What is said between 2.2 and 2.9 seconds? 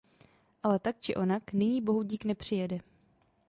nepřijede.